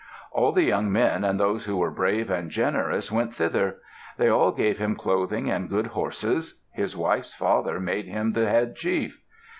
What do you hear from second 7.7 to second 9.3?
made him the head chief.